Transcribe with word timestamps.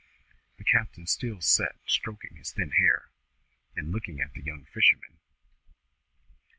The 0.57 0.63
captain 0.63 1.05
still 1.05 1.41
sat 1.41 1.75
stroking 1.85 2.35
his 2.35 2.49
thin 2.51 2.71
hair, 2.71 3.11
and 3.75 3.91
looking 3.91 4.19
at 4.19 4.33
the 4.33 4.41
young 4.41 4.65
fisherman. 4.65 5.19